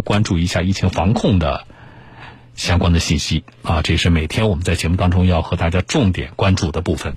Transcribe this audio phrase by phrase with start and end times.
[0.00, 1.66] 关注一下疫情防控的
[2.54, 7.16] 相关的信息啊，这是每天我们在节目当中要和大家重点关注的部分。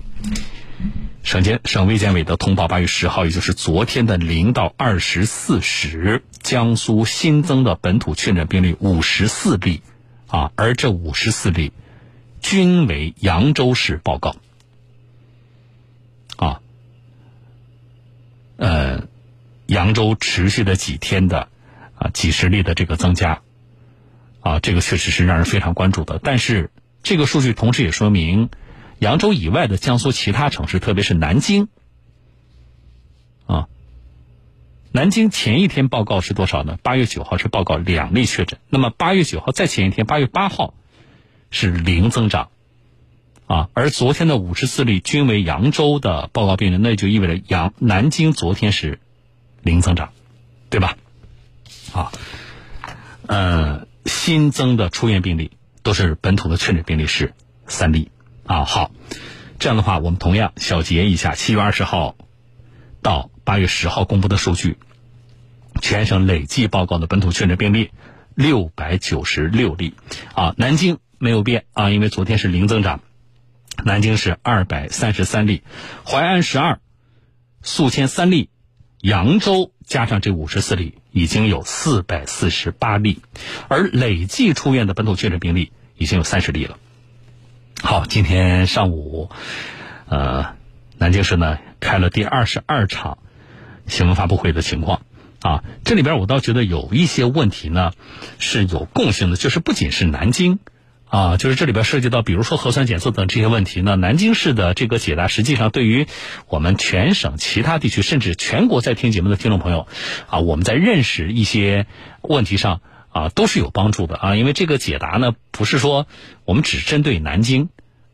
[1.22, 9.82] 省监省卫健委的通报，八月十号，也就是昨天的零到二十四时，江苏新增的本土确诊病例五十四例
[10.26, 11.72] 啊，而这五十四例
[12.40, 14.36] 均为扬州市报告
[16.36, 16.60] 啊，
[18.56, 19.08] 呃，
[19.66, 21.48] 扬州持续的几天的。
[21.96, 23.42] 啊，几十例的这个增加，
[24.40, 26.18] 啊，这个确实是让人非常关注的。
[26.22, 26.70] 但是，
[27.02, 28.50] 这个数据同时也说明，
[28.98, 31.68] 扬州以外的江苏其他城市，特别是南京，
[33.46, 33.68] 啊，
[34.90, 36.78] 南京前一天报告是多少呢？
[36.82, 40.74] 八月九号是报告两例确诊，那么八月九号再前一天，八月八号
[41.50, 42.48] 是零增长，
[43.46, 48.98] 啊，而昨天的五十四例均为扬州的报告病人，那就意味着扬南京昨天是
[49.62, 50.12] 零增长，
[50.70, 50.96] 对吧？
[51.92, 52.12] 啊，
[53.26, 55.52] 呃，新增的出院病例
[55.82, 57.34] 都是本土的确诊病例是
[57.66, 58.10] 三例
[58.46, 58.64] 啊。
[58.64, 58.90] 好，
[59.58, 62.16] 这样的话，我们同样小结一下，七月二十号
[63.02, 64.78] 到八月十号公布的数据，
[65.80, 67.90] 全省累计报告的本土确诊病例
[68.34, 69.94] 六百九十六例
[70.34, 70.54] 啊。
[70.56, 73.00] 南京没有变啊，因为昨天是零增长，
[73.84, 75.62] 南京是二百三十三例，
[76.04, 76.80] 淮安十二，
[77.62, 78.48] 宿迁三例，
[79.00, 80.94] 扬州加上这五十四例。
[81.16, 83.20] 已经有四百四十八例，
[83.68, 86.76] 而累计出院的本土确诊病例已经有三十例了。
[87.80, 89.30] 好，今天上午，
[90.08, 90.56] 呃，
[90.98, 93.18] 南京市呢开了第二十二场
[93.86, 95.02] 新闻发布会的情况
[95.40, 97.92] 啊，这里边我倒觉得有一些问题呢
[98.40, 100.58] 是有共性的，就是不仅是南京。
[101.14, 103.94] 啊，就是这里边涉及到，比如说核酸检测等这些问题呢。
[103.94, 106.08] 南京市的这个解答，实际上对于
[106.48, 109.86] 我们全省其他地区，甚至全国在听节目的听众朋友，
[110.26, 111.86] 啊，我们在认识一些
[112.20, 114.34] 问题上啊，都是有帮助的啊。
[114.34, 116.08] 因为这个解答呢，不是说
[116.44, 117.68] 我们只针对南京，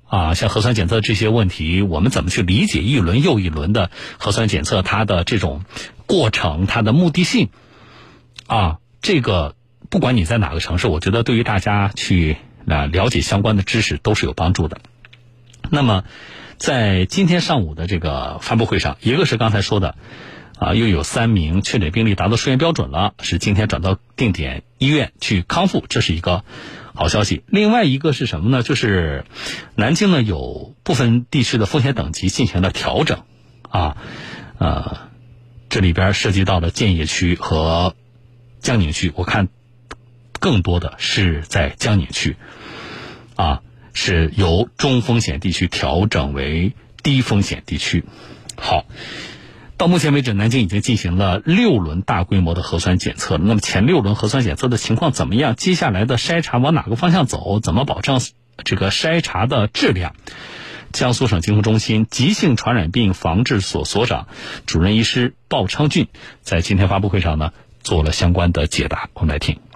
[0.05, 5.65] 啊，像核酸检测这些问题，我们怎么去理解一轮又一轮的核酸检测它的这种
[6.05, 7.49] 过程，它的目的性，
[8.47, 9.55] 啊，这个
[9.89, 12.37] 不管你在哪个城市，我觉得对于大家去。
[12.67, 14.81] 啊，了解相关的知识都是有帮助的。
[15.71, 16.05] 那么，
[16.57, 19.95] 在今天上午的这个发布会上，一个是刚才说的，
[20.59, 26.45] 啊，又有三名确诊病例达到出院标准了，是今天转到定点医院去康复，这是一个
[26.95, 27.45] 好消息。
[27.47, 28.63] 另外一个是什么呢？
[28.63, 29.25] 就是
[29.75, 33.23] 南京呢有部分地区的风险等级进行了调整，
[33.69, 33.97] 啊，
[34.59, 35.09] 呃，
[35.69, 37.95] 这里边涉及到了建邺区和
[38.61, 39.49] 江宁区，我看。
[40.41, 42.37] 更多的是在江宁区，
[43.37, 43.61] 啊，
[43.93, 48.05] 是由中风险地区调整为低风险地区。
[48.57, 48.85] 好，
[49.77, 53.39] 到目前为止，南京已经进行了六轮大规模的核酸检测。
[53.39, 55.55] 那么前六轮核酸检测的情况怎么样？
[55.55, 57.61] 接下来的筛查往哪个方向走？
[57.61, 58.21] 怎么保证
[58.65, 60.15] 这个筛查的质量？
[60.93, 64.27] 江苏省疾控中心急性传染病防治所所长、
[64.67, 66.09] 主任医师鲍昌俊
[66.43, 67.53] 在今天发布会上呢
[67.83, 69.09] 做了相关的解答。
[69.15, 69.70] 我们来听。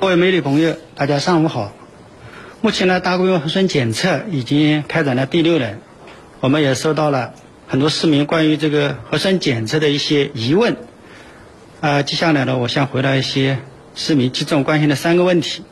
[0.00, 1.72] 各位媒体朋友，大家上午好。
[2.60, 5.80] 目前呢，大规模核酸检测已经开展了第六轮，
[6.40, 7.34] 我们也收到了
[7.66, 10.76] 很多市民关于这个核酸检测的一些疑问。
[11.80, 13.58] 啊，接下来呢，我想回答一些
[13.94, 15.62] 市民集中关心的三个问题。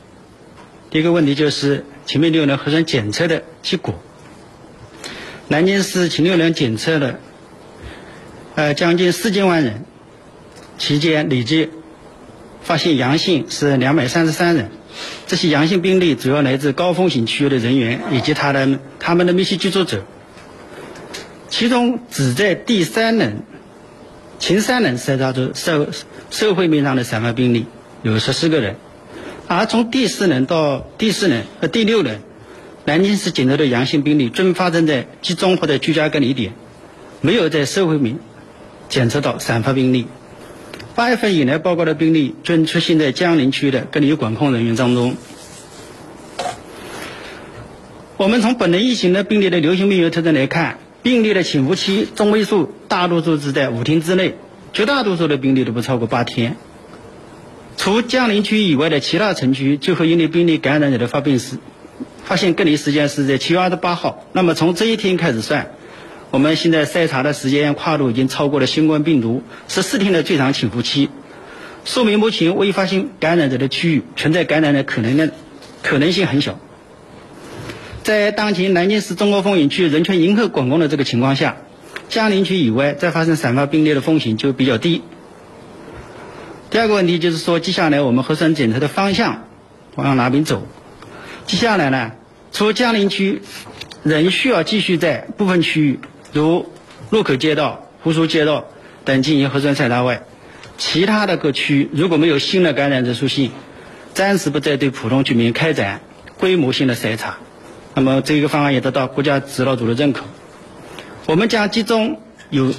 [0.89, 3.95] 第一个问题就是前面六轮核酸检测的结果。
[5.47, 7.19] 南京市前六轮检测了
[8.55, 9.85] 呃将近四千万人，
[10.77, 11.69] 期间累计。
[12.65, 14.71] 发现阳性是两百三十三人，
[15.27, 20.03] 这些阳性病例主要来自高风险区域的人员以及他的他们的密切接触者。
[21.47, 23.43] 其中只在第三轮、
[24.39, 25.89] 前三轮筛查出社
[26.31, 27.67] 社会面上的散发病例
[28.01, 28.77] 有十四个人，
[29.47, 32.19] 而从第四轮到第四轮和第六轮，
[32.83, 36.53] 南京市检测的阳性病例均发生在集中或者居家隔离点，
[37.21, 38.17] 没有在社会面
[38.89, 40.07] 检测到散发病例。
[40.95, 45.17] 八月份以来报告的病例均出现在江宁区的隔离管控人员当中。
[48.15, 54.35] 我们从本轮疫情的病例的流行病学特征来看，病例的潜伏期中位数大多数是在五天之内，
[54.71, 56.55] 绝大多数的病例都不超过八天。
[57.75, 61.57] 除江宁区以外的其他城区，最后一例病例感染者的发病时，
[62.23, 64.25] 发现隔离时间是在七月二十八号。
[64.31, 65.74] 那么从这一天开始算。
[66.35, 71.09] 我们现在筛查的时间跨度已经超过了新冠病毒十四天的最长潜伏期，
[71.85, 75.31] 说明目前未发现感染者的区域存在感染的可能的
[75.81, 76.59] 可能性很小。
[78.03, 81.55] 在当前南京市中高风险区人群迎客管控的这个情况下，
[82.09, 85.03] 江宁区以外再发生散发病例的风险就比较低。
[86.69, 89.45] 第二个问题就是说，接下来我们核酸检测的方向
[89.95, 90.67] 往哪边走？
[91.45, 92.11] 接下来呢，
[92.51, 93.41] 除江宁区
[94.03, 95.99] 仍需要继续在部分区域，
[96.35, 96.69] 如
[97.11, 98.65] 路口街道、湖熟街道
[99.05, 100.23] 等进行核酸筛查外，
[100.77, 103.51] 其他的各区如果没有新的感染者出现，
[104.13, 106.01] 暂时不再对普通居民开展
[106.37, 107.37] 规模性的筛查。
[107.93, 110.25] 那么这个方案也得到国家指导组的认可。
[111.25, 112.73] 我们将集中有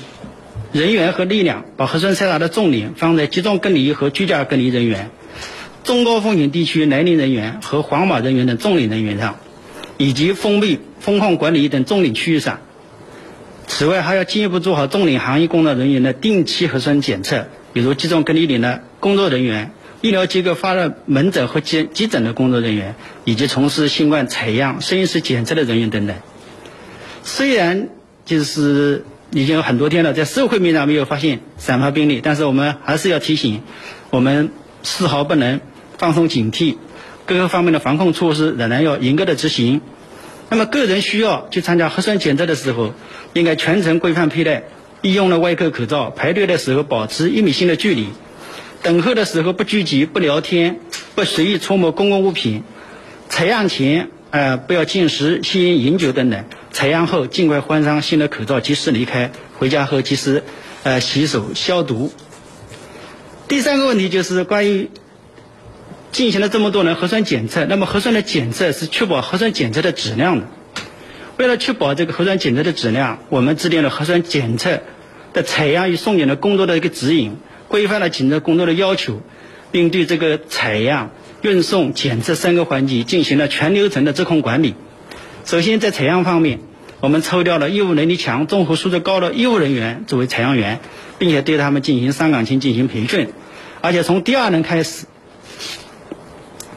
[0.73, 5.09] 人员和力量，把核酸筛查的重点放在集中隔离和居家隔离人员、
[5.83, 9.39] 中高风险地区来临人员和黄码人员等重点人员上，
[9.97, 12.61] 以及封闭、封控管理等重点区域上。
[13.79, 19.73] 此外，还要进一步做好重点行业工作人员的定期核酸检测，比如集中隔离点的工作人员。
[20.01, 22.95] 医疗机构发热门诊和急急诊的工作人员，
[23.27, 26.17] 以及从事新冠采样、实验室检测的人员等等。
[27.23, 27.89] 虽然
[28.25, 33.61] 就是已经有很多天了，在社会面上没有发现散发病例，但是我们还是要提醒，
[34.09, 34.53] 我们
[34.85, 35.61] 丝毫不能
[35.99, 36.79] 放松警惕，
[37.27, 39.83] 各个方面的防控措施仍然要严格的执行。
[40.49, 42.95] 那么，个人需要去参加核酸检测的时候，
[43.33, 44.63] 应该全程规范佩戴
[45.03, 48.09] 医用的外科口罩，排队的时候保持一米心的距离。
[48.83, 50.79] 等候的时候不聚集、不聊天、
[51.17, 52.63] 不随意触摸公共物品。
[53.29, 56.45] 采样前，呃，不要进食、吸烟、饮酒等等。
[56.71, 59.33] 采样后，尽快换上新的口罩，及时离开。
[59.59, 60.45] 回家后及时，
[60.85, 62.13] 呃，洗手消毒。
[63.49, 64.91] 第三个问题就是关于
[66.17, 70.47] 进行了这么多轮核酸检测，那么核酸的检测是确保核酸检测的质量的。
[71.37, 74.81] 为了确保这个核酸检测的质量，我们制定了核酸检测
[75.35, 77.37] 的采样与送检的工作的一个指引。
[77.69, 79.21] 规范了检测工作的要求，
[79.71, 81.11] 并对这个采样、
[81.43, 84.75] 运送、检测三个环节进行了全流程的质控管理。
[85.45, 86.61] 首先，在采样方面，
[87.01, 90.81] 我们抽调了业务能力强、综合素质高的业务人员作为采样员，
[91.19, 93.29] 并且对他们进行上岗前进行培训。
[93.83, 95.05] 而且从第二轮开始，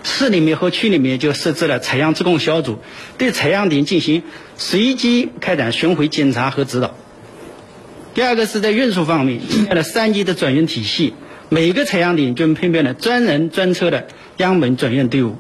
[0.10, 2.80] 市里面和区里面就设置了采样质控小组，
[3.18, 4.24] 对采样点进行
[4.58, 6.96] 随机开展巡回检查和指导。
[8.14, 11.14] 第二个是在运输方面，建立了三级的转运体系，
[11.48, 14.08] 每个采样点均配备了专人专车的
[14.38, 15.38] 样本转运队伍，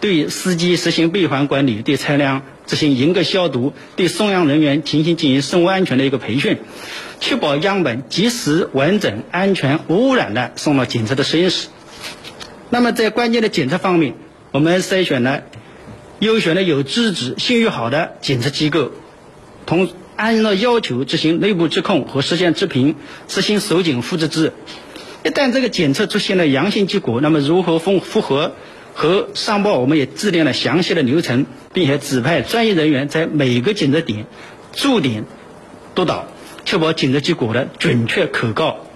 [0.00, 6.58] 对司机实行闭环管理，对车辆执行严格消毒，对送样人员进行进行生物安全的一个培训，
[7.20, 11.68] 确保样本及时、完整、安全、无污染的送到检测的实验室。
[12.72, 14.14] 那么在关键的检测方面，
[14.50, 15.42] 我们筛选了
[16.20, 18.90] 优选的有资质、信誉好的检测机构，
[19.66, 19.90] 同。
[20.14, 22.94] 按照要求执行内部质控和实现质评，
[23.28, 24.52] 实行首检复制制。
[25.24, 28.52] 一旦这个检测出现了阳性结果，那么如何复复核
[28.94, 34.26] 和上报，我们也制定了详细的流程，并且指派专业人员在每个检测点
[34.72, 35.24] 驻点
[35.94, 36.28] 督导，
[36.64, 38.86] 确保检测结果的准确可靠。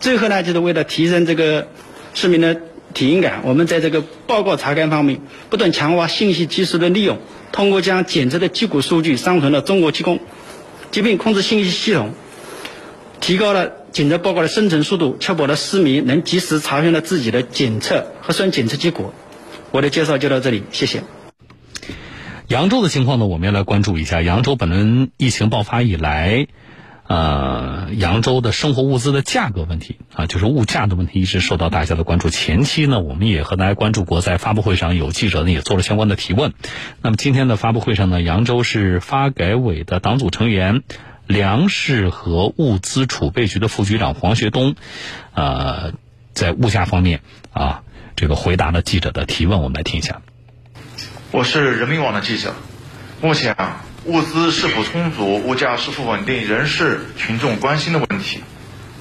[0.00, 1.68] 最后呢，就是为了提升这个
[2.14, 7.18] 市民的体验感，我们在这个报告查看方面不断强化信息技术的利用，
[7.50, 10.20] 通过将检测的结果数据上传到中国疾控。
[10.90, 12.12] 疾病控制信息系统
[13.20, 19.14] 提高了检测报告的生成速度，确保了市民能及时查询到自己的检测核酸检测结果。
[19.70, 21.02] 我的介绍就到这里，谢谢。
[22.48, 24.20] 扬州的情况呢，我们要来关注一下。
[24.20, 26.46] 扬州本轮疫情爆发以来，
[27.12, 32.30] 呃，扬州的生活物资的价格问题啊，就是物价的问题，一直受到大家的关注。
[32.30, 36.54] 前期呢，我们也和大家关注过，在发布会上有记者呢也做了相关的提问。
[37.02, 40.84] 那么今天的发布会上呢，扬州市发改委的党组成员、
[41.26, 44.74] 粮食和物资储备局的副局长黄学东，
[45.34, 45.92] 呃，
[46.32, 47.20] 在物价方面
[47.52, 47.82] 啊，
[48.16, 50.22] 这个回答了记者的提问，我们来听一下。
[51.30, 52.54] 我是人民网的记者，
[53.20, 53.84] 目前啊。
[54.04, 58.42] 物资是否充足，物价是否稳定，仍是群众关心的问题。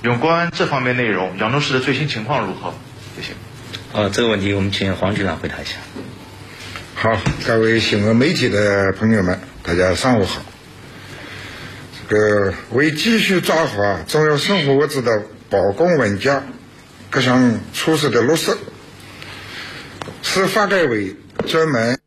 [0.04, 2.74] 有关这方面内容，扬州市的最新情况如何？
[3.16, 3.34] 谢谢。
[3.94, 5.78] 呃，这个问题我们请黄局长回答一下。
[6.94, 10.44] 好，各位新闻媒体的朋友们，大家上午好。
[12.08, 16.44] 这个为继续抓好重要生活物资的保供稳价
[17.10, 18.56] 各项措施的落实，
[20.22, 21.16] 市发改委
[21.48, 22.00] 专门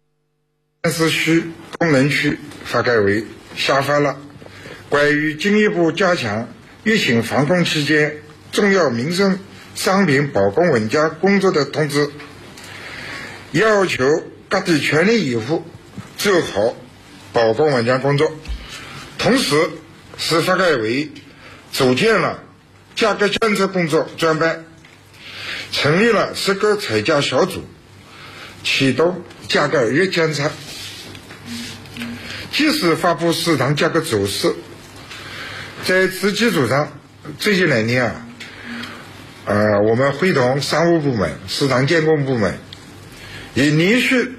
[0.90, 2.38] 市区、功能区。
[2.64, 3.24] 发改委
[3.56, 4.18] 下发了
[4.88, 6.48] 关于进一步加强
[6.82, 8.16] 疫情防控期间
[8.52, 9.38] 重要民生
[9.74, 12.10] 商品保供稳价工作的通知，
[13.52, 14.04] 要求
[14.48, 15.64] 各地全力以赴
[16.16, 16.76] 做好
[17.32, 18.32] 保供稳价工作。
[19.18, 19.70] 同时，
[20.16, 21.10] 市发改委
[21.72, 22.44] 组建了
[22.94, 24.64] 价格监测工作专班，
[25.72, 27.64] 成立了十个采价小组，
[28.62, 30.52] 启动价格预监测。
[32.54, 34.54] 及时发布市场价格走势，
[35.84, 36.88] 在此基础上，
[37.36, 38.26] 最近两年啊，
[39.44, 42.56] 呃，我们会同商务部门、市场监管部门，
[43.54, 44.36] 已连续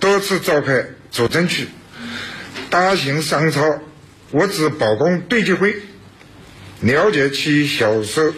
[0.00, 1.68] 多次召开主城区
[2.70, 3.80] 大型商超
[4.32, 5.76] 物资保供对接会，
[6.80, 8.34] 了解其销售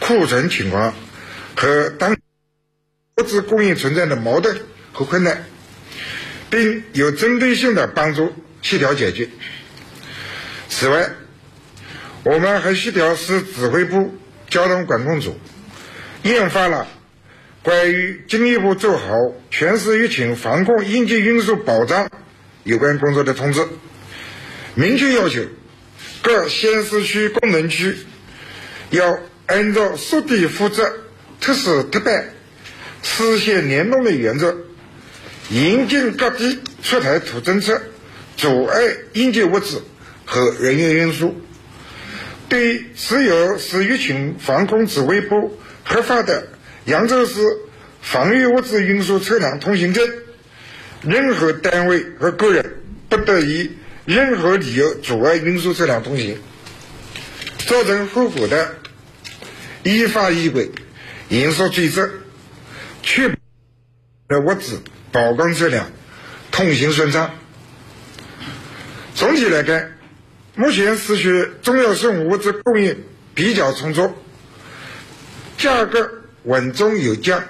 [0.00, 0.94] 库存情况
[1.54, 2.16] 和当
[3.18, 4.56] 物资供应存在的矛盾
[4.94, 5.44] 和困难，
[6.48, 8.32] 并有针对性的帮助
[8.64, 9.28] 协调解决。
[10.68, 11.08] 此外，
[12.24, 14.12] 我们还协调市指挥部、
[14.48, 15.38] 交通管控组
[16.22, 16.88] 印发了
[17.62, 19.06] 关于进一步做好
[19.50, 22.10] 全市疫情防控应急运输保障
[22.64, 23.64] 有关工作的通知，
[24.74, 25.42] 明确要求
[26.22, 27.94] 各县市区功能区
[28.90, 30.90] 要按照属地负责、
[31.40, 32.30] 特事特办、
[33.02, 34.56] 市县联动的原则，
[35.50, 37.82] 严禁各地出台土政策，
[38.44, 38.76] 阻碍
[39.14, 39.82] 应急物资。
[40.26, 41.34] 和人员运输，
[42.48, 46.48] 对持有市疫情防控指挥部核发的
[46.86, 47.42] 扬州市
[48.00, 50.02] 防御物资运输车辆通行证，
[51.02, 52.76] 任何单位和个人
[53.10, 53.70] 不得以
[54.06, 56.38] 任何理由阻碍运输车辆通行，
[57.66, 58.76] 造成后果的，
[59.82, 60.70] 依法依规
[61.28, 62.08] 严肃追责，
[63.02, 63.36] 确保
[64.28, 64.80] 的物资
[65.12, 65.92] 保供车辆
[66.50, 67.30] 通行顺畅。
[69.14, 69.92] 总体来看。
[70.56, 72.96] 目前市区重要生物物资供应
[73.34, 74.12] 比较充足，
[75.58, 76.08] 价格
[76.44, 77.42] 稳中有降。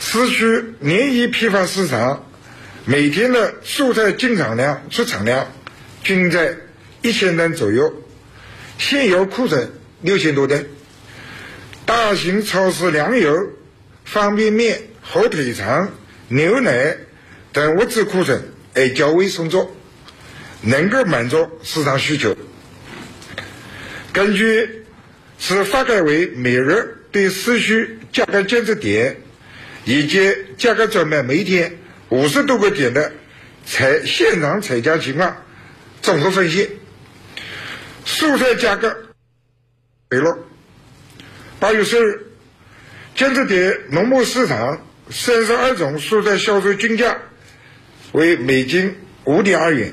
[0.00, 2.24] 市区年一批发市场
[2.86, 5.46] 每天的蔬菜进场量、出厂量
[6.02, 6.56] 均在
[7.02, 7.92] 一千吨左右，
[8.78, 9.70] 现有库存
[10.00, 10.66] 六千多吨。
[11.84, 13.30] 大型超市粮油、
[14.06, 15.90] 方便面、火腿肠、
[16.28, 16.96] 牛奶
[17.52, 18.42] 等物资库存
[18.74, 19.70] 也较为充足。
[20.64, 22.36] 能够满足市场需求。
[24.12, 24.84] 根据
[25.38, 29.16] 市发改委每日对市区价格监测点
[29.84, 31.78] 以及价格专卖每天
[32.08, 33.12] 五十多个点的
[33.66, 35.36] 采现场采价情况
[36.00, 36.70] 综合分析，
[38.06, 38.96] 蔬菜价格
[40.10, 40.38] 回落。
[41.58, 42.26] 八月十日，
[43.14, 47.18] 监测点农贸市场三十二种蔬菜销售均价
[48.12, 49.92] 为每斤五点二元。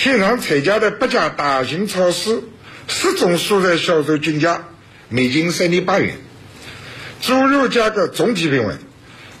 [0.00, 2.44] 现场采价的八家大型超市，
[2.86, 4.68] 十种蔬菜销售均价
[5.08, 6.18] 每斤三点八元。
[7.20, 8.78] 猪肉价格总体平稳，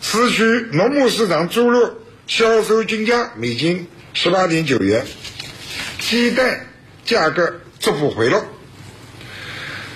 [0.00, 5.06] 市区农贸市场猪肉销售均价每斤十八点九元。
[6.00, 6.66] 鸡蛋
[7.04, 8.44] 价格逐步回落，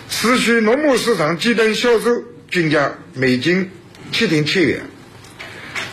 [0.09, 3.69] 市区农贸市场鸡蛋销售均价每斤
[4.12, 4.83] 七点七元，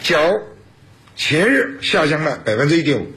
[0.03, 0.43] 较
[1.15, 3.11] 前日下降了百分之一点五。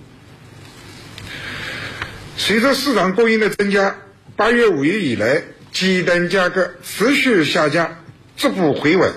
[2.36, 3.96] 随着市场供应的增加，
[4.36, 7.98] 八月、五月以来，鸡蛋价格持续下降，
[8.36, 9.12] 逐步回稳。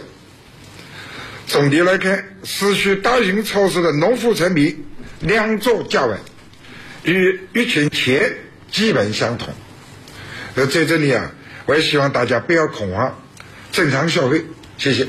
[1.48, 4.86] 总体来看，市区大型超市的农副产品
[5.22, 6.20] 量作价稳，
[7.04, 8.36] 与疫情前
[8.72, 9.54] 基本相同。
[10.56, 11.32] 那在这里啊，
[11.66, 13.24] 我也希望大家不要恐慌，
[13.72, 14.44] 正常消费。
[14.78, 15.08] 谢谢。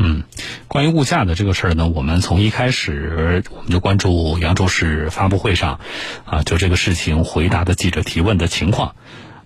[0.00, 0.24] 嗯。
[0.66, 5.80] 关于物价的这个事儿呢，我们从一开始我们就关注扬州市发布会上，
[6.24, 8.94] 啊，就这个事情回答的记者提问的情况，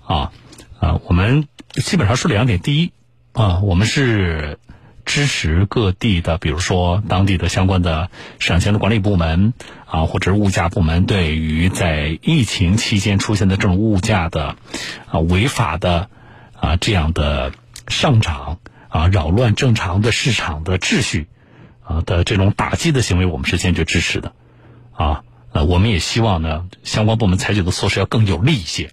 [0.07, 0.33] 啊，
[0.81, 2.93] 啊，我们基本上说两点：第一，
[3.33, 4.59] 啊，我们是
[5.07, 9.55] 支持各地的，比如说当地的相关的市场监督管理部门
[9.87, 14.57] 啊，或者物价部门，对于在疫情期间出现的这种物价的
[15.11, 16.11] 啊违法的
[16.61, 17.53] 啊这样的
[17.89, 18.59] 上涨。
[18.95, 21.27] 啊，扰乱正常的市场的秩序，
[21.83, 24.33] 啊的这种打击的行为，我们是坚决支持的，
[24.93, 28.93] 啊，呃，我们也希望呢，相关部门采取的措施要更有力一些，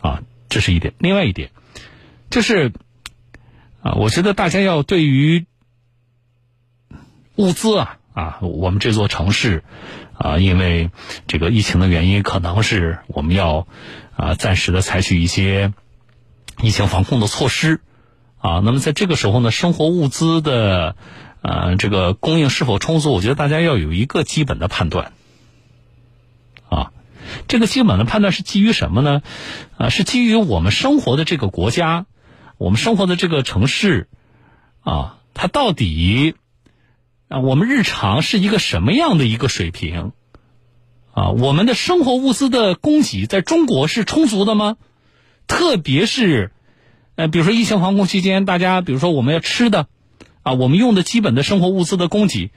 [0.00, 0.92] 啊，这是一点。
[0.98, 1.52] 另外一点，
[2.30, 2.72] 就是，
[3.80, 5.46] 啊，我觉得大家要对于
[7.36, 9.62] 物资啊，啊，我们这座城市，
[10.18, 10.90] 啊，因为
[11.28, 13.68] 这个疫情的原因，可能是我们要
[14.16, 15.72] 啊暂时的采取一些
[16.60, 17.80] 疫情防控的措施。
[18.46, 20.94] 啊，那么在这个时候呢，生活物资的，
[21.42, 23.12] 呃，这个供应是否充足？
[23.12, 25.12] 我觉得大家要有一个基本的判断。
[26.68, 26.92] 啊，
[27.48, 29.22] 这个基本的判断是基于什么呢？
[29.76, 32.06] 啊，是基于我们生活的这个国家，
[32.56, 34.06] 我们生活的这个城市，
[34.82, 36.36] 啊，它到底
[37.26, 40.12] 啊，我们日常是一个什么样的一个水平？
[41.14, 44.76] 啊，我们的生活物资的供给在中国是充足的吗？
[45.48, 46.52] 特别是。
[47.16, 49.88] 呃，比如说疫情防控期间，大家比如说我们要吃的，
[50.42, 52.50] 啊，我们用的基本的生活物资的供给，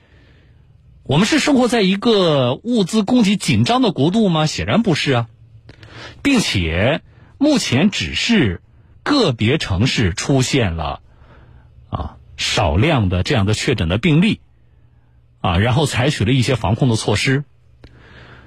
[1.04, 4.46] 我们是生活在一个物资供给紧张的国度吗？
[4.46, 5.28] 显然不是啊，
[6.22, 7.02] 并且
[7.38, 8.62] 目前只是
[9.02, 11.02] 个别城市出现了
[11.90, 14.42] 啊少量的这样的确诊的病例
[15.40, 17.46] 啊，然后采取了一些防控的措施，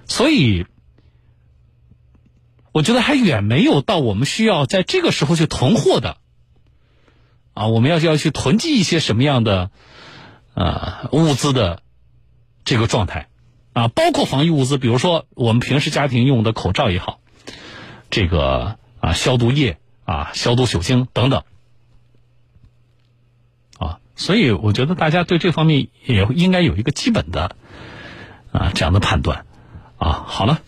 [0.07, 0.67] 所以
[2.73, 6.17] 我觉得还远没有到我们需要在这个时候去囤货的。
[7.55, 9.71] 啊，我们要要去囤积一些什么样的
[10.55, 11.83] 呃物资的
[12.65, 13.29] 这个状态。
[13.73, 17.21] 啊，包括防疫物资，比如说我们平时家庭用的口罩也好，
[18.11, 19.79] 这个啊消毒液。
[20.05, 21.45] 啊，消毒酒精等等，
[23.79, 27.55] 啊，所以我觉得大家对这方面也应该有一个基本的
[28.51, 29.47] 啊这样的判断，
[29.97, 30.61] 啊，好了，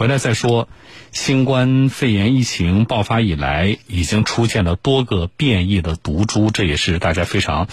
[0.00, 0.66] 回来再说，
[1.12, 7.68] 新冠肺炎疫情爆发以来，已经出现了多个变异的毒株，这也是大家非常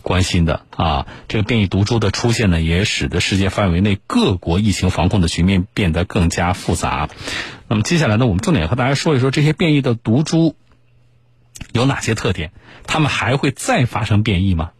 [0.00, 1.06] 关心的啊。
[1.28, 7.10] 这个变异毒株的出现呢，也使得世界范围内各国疫情防控的局面变得更加复杂。
[7.68, 10.56] 那么接下来呢，我们重点和大家说一说这些变异的毒株
[11.72, 12.52] 有哪些特点？
[12.86, 14.70] 它们还会再发生变异吗？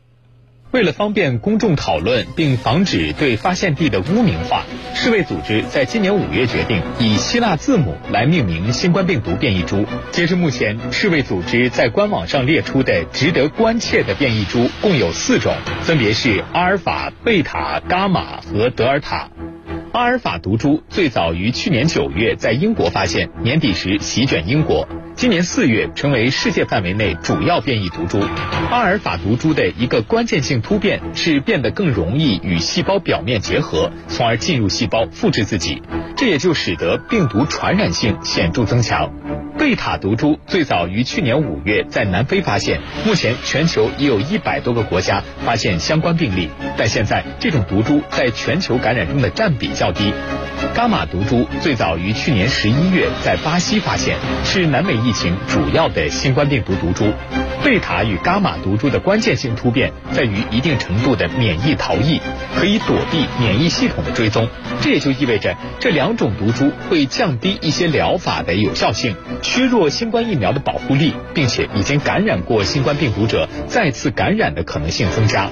[0.72, 9.86] 为了方便公众讨论并防止对发现地的污名化，世卫组织在今年五月决定以希腊字母来命名新冠病毒变异株。
[10.10, 19.30] 截至目前，世卫组织在官网上列出的值得关切的变异株共有四种，分别是阿尔法、贝塔、伽马和德尔塔。
[19.92, 28.20] 阿尔法毒株最早于去年九月在英国发现，年底时席卷英国，今年四月成为世界范围内主要变异毒株。
[28.70, 35.82] 阿尔法毒株的一个关键性突变是变得更容易与细胞表面结合，从而进入细胞复制自己，
[36.18, 39.10] 这也就使得病毒传染性显著增强。
[39.66, 50.12] 贝塔毒株最早于去年五月在南非发现，目前全球已有一百多个国家发现相关病例，但现在这种毒株在全球感染中的占比较低。
[50.72, 57.12] 伽马毒株最早于去年十一月在巴西发现，是南美疫情主要的新冠病毒毒株。
[57.64, 62.20] 贝塔与伽马毒株的关键性突变在于一定程度的免疫逃逸，
[62.54, 64.48] 可以躲避免疫系统的追踪。
[64.80, 69.16] 这也就意味着这两种毒株会降低一些疗法的有效性，
[69.56, 75.48] 削弱新冠疫苗的保护力，并且已经感染过新冠病毒者再次感染的可能性增加。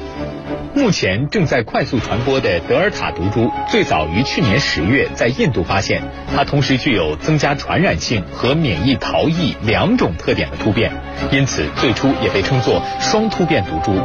[0.75, 6.03] 目前正在快速传播的德尔塔毒株，最早于去年十月在印度发现，
[6.35, 10.93] 它同时具有增加传染性和免疫逃逸两种特点的突变，
[11.31, 14.01] 因此最初也被称作双突变毒株。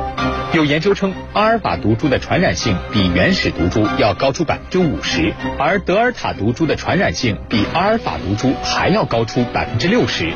[0.54, 10.34] 有研究称，阿尔法毒株的传染性比原始毒株要高出百分之五十，而德尔塔毒株的传染性比阿尔法毒株还要高出百分之六十。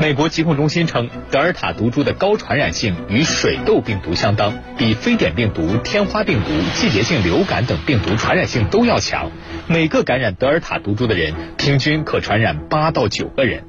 [0.00, 9.30] 美国疾控中心称，德尔塔毒株的高传染性与水痘病毒相当，比非典病毒、天花病毒、季节性流感等病毒传染性都要强。
[9.66, 13.64] 每个感染德尔塔毒株的人，平均可传染八到九个人。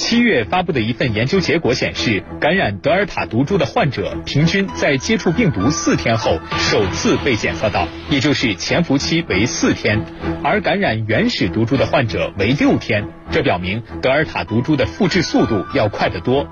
[0.00, 10.02] 七月发布的一份研究结果显示，感染德尔塔毒株的患者平均在接触病毒四天后首次被检测到，也就是潜伏期为四天，
[10.42, 13.04] 而感染原始毒株的患者为六天。
[13.30, 16.48] 这表明德尔塔毒株的复制速度要快得多，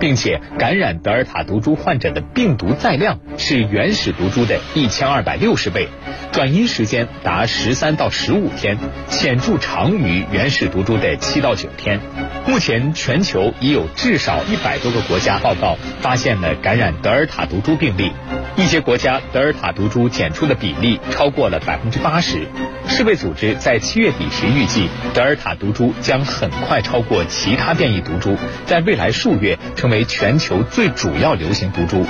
[0.00, 5.86] 并且感染德尔塔毒株患者的病毒载量是原始毒株的一千二百六十倍，
[6.32, 12.00] 转阴时间达十三到十五天，显著长于原始毒株的七到九天。
[12.48, 18.12] 目前，全球已有至少一百多个国家报告发现了感染德尔塔毒株病例，
[18.56, 22.46] 一些国家德尔塔毒株检出的比例超过了百分之八十。
[22.88, 32.06] 世卫组织在七月底时预计，德尔塔毒株将很快超过其他变异毒株，在未来数月成为全球最主要流行毒株。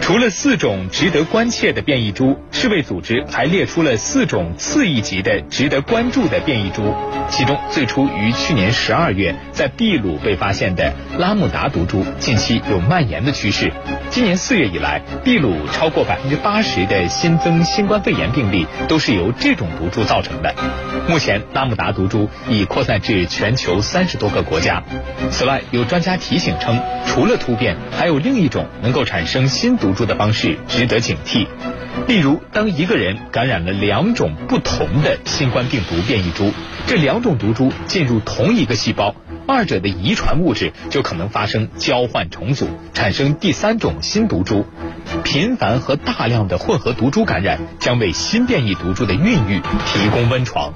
[0.00, 6.94] 除了四种值得关切的变异株，世卫组织还列出了四种次一级的值得关注的变异株。
[7.28, 13.70] 其中，最初于去年十二月在秘鲁被发现的拉姆达毒株，近期有蔓延的趋势。
[14.08, 20.54] 今年四月以来，秘鲁超过百分之八十的新增新冠肺炎病例都是由这种毒株造成的。
[21.08, 24.82] 目前，拉姆达毒株已扩散至全球三十多个国家。
[25.30, 31.46] 此外，有专家提醒称，除了突变，还有另一种能够产生新毒株的方式值得警惕。
[32.06, 36.52] 例如，当一个人感染了两种不同的新冠病毒变异株，
[36.86, 39.14] 这两种毒株进入同一个细胞，
[39.48, 44.66] 二者的遗传物质就可能发生交换重组，产生第三种新毒株。
[45.24, 50.74] 频繁和大量的混合毒株感染将为新变异毒株的孕育提供温床。